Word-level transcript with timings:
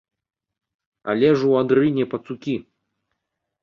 Але 1.15 1.29
ж 1.43 1.53
у 1.53 1.53
адрыне 1.61 2.09
пацукі. 2.17 2.61